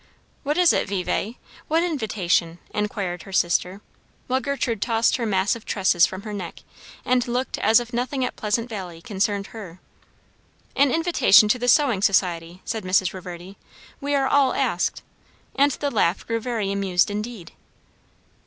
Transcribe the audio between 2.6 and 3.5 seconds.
inquired her